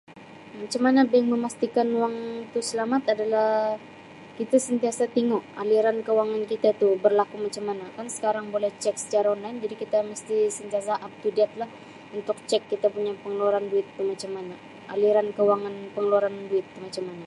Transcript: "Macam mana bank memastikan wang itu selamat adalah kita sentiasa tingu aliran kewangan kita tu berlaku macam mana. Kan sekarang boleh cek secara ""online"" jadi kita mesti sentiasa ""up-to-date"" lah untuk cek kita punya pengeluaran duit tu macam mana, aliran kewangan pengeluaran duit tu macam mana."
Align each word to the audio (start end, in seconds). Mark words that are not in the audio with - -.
"Macam 0.61 0.81
mana 0.85 1.01
bank 1.11 1.25
memastikan 1.33 1.87
wang 2.01 2.15
itu 2.45 2.59
selamat 2.69 3.03
adalah 3.13 3.51
kita 4.37 4.57
sentiasa 4.67 5.03
tingu 5.15 5.37
aliran 5.61 5.97
kewangan 6.07 6.43
kita 6.51 6.69
tu 6.81 6.87
berlaku 7.05 7.35
macam 7.45 7.63
mana. 7.69 7.85
Kan 7.97 8.07
sekarang 8.15 8.45
boleh 8.55 8.71
cek 8.83 8.95
secara 9.03 9.27
""online"" 9.35 9.61
jadi 9.63 9.75
kita 9.83 9.97
mesti 10.11 10.37
sentiasa 10.59 10.93
""up-to-date"" 11.07 11.55
lah 11.61 11.69
untuk 12.17 12.37
cek 12.49 12.63
kita 12.73 12.87
punya 12.95 13.13
pengeluaran 13.23 13.65
duit 13.71 13.87
tu 13.97 14.01
macam 14.11 14.31
mana, 14.37 14.55
aliran 14.93 15.27
kewangan 15.37 15.75
pengeluaran 15.95 16.35
duit 16.49 16.65
tu 16.73 16.77
macam 16.87 17.03
mana." 17.13 17.19